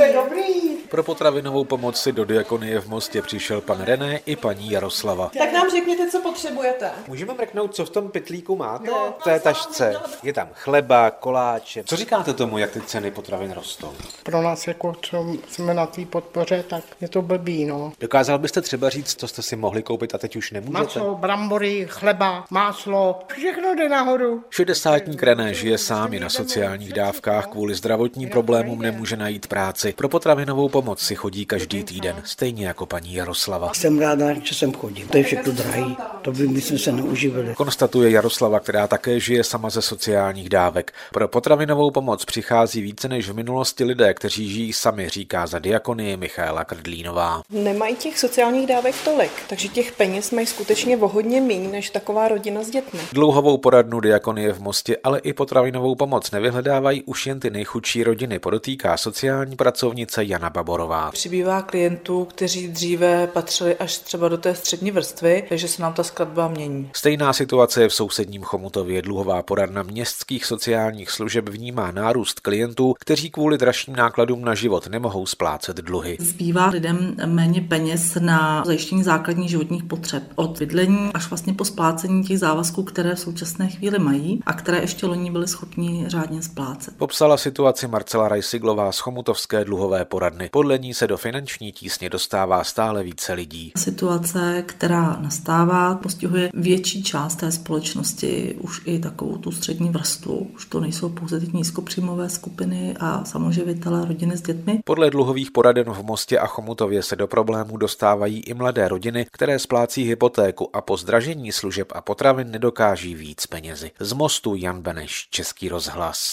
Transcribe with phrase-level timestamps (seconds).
[0.00, 0.59] jste dobrý.
[0.90, 5.30] Pro potravinovou pomoc si do diakonie v Mostě přišel pan René i paní Jaroslava.
[5.38, 6.90] Tak nám řekněte, co potřebujete.
[7.08, 8.90] Můžeme mrknout, co v tom pytlíku máte?
[9.20, 9.96] V té tašce.
[10.22, 11.82] Je tam chleba, koláče.
[11.86, 13.92] Co říkáte tomu, jak ty ceny potravin rostou?
[14.22, 17.92] Pro nás, jako co jsme na té podpoře, tak je to blbý, no.
[18.00, 20.78] Dokázal byste třeba říct, co jste si mohli koupit a teď už nemůžete?
[20.78, 24.44] Maso, brambory, chleba, máslo, všechno jde nahoru.
[24.50, 29.94] Šedesátník René žije sám je na sociálních dávkách, kvůli zdravotním problémům nemůže najít práci.
[29.96, 33.74] Pro potravinovou pomoc si chodí každý týden, stejně jako paní Jaroslava.
[33.74, 35.06] Jsem ráda, že jsem chodil.
[35.10, 35.96] To je všechno drahý.
[36.22, 37.54] To by my jsme se neuživili.
[37.54, 40.92] Konstatuje Jaroslava, která také žije sama ze sociálních dávek.
[41.12, 46.16] Pro potravinovou pomoc přichází více než v minulosti lidé, kteří žijí sami, říká za diakonie
[46.16, 47.42] Michaela Krdlínová.
[47.50, 52.28] Nemají těch sociálních dávek tolik, takže těch peněz mají skutečně o hodně méně než taková
[52.28, 53.00] rodina s dětmi.
[53.12, 58.38] Dlouhovou poradnu diakonie v Mostě, ale i potravinovou pomoc nevyhledávají už jen ty nejchudší rodiny,
[58.38, 61.10] podotýká sociální pracovnice Jana Baborová.
[61.10, 66.02] Přibývá klientů, kteří dříve patřili až třeba do té střední vrstvy, takže se nám ta
[66.02, 66.90] skladba mění.
[66.96, 69.02] Stejná situace je v sousedním Chomutově.
[69.02, 75.26] Dluhová poradna městských sociálních služeb vnímá nárůst klientů, kteří kvůli dražším nákladům na život nemohou
[75.26, 76.16] splácet dluhy.
[76.20, 80.22] Zbývá lidem méně peněz na zajištění základních životních potřeb.
[80.34, 84.80] Od bydlení až vlastně po splácení těch závazků, které v současné chvíli mají a které
[84.80, 86.96] ještě loni byli schopni řádně splácet.
[86.96, 90.48] Popsala situaci Marcela Rajsiglová z Chomutovské dluhové poradny.
[90.60, 93.72] Podle ní se do finanční tísně dostává stále více lidí.
[93.76, 100.50] Situace, která nastává, postihuje větší část té společnosti, už i takovou tu střední vrstvu.
[100.54, 104.80] Už to nejsou pouze ty nízkopříjmové skupiny a samoživitelé rodiny s dětmi.
[104.84, 109.58] Podle dluhových poraden v Mostě a Chomutově se do problémů dostávají i mladé rodiny, které
[109.58, 113.90] splácí hypotéku a po zdražení služeb a potravin nedokáží víc penězi.
[114.00, 116.28] Z Mostu Jan Beneš, Český rozhlas.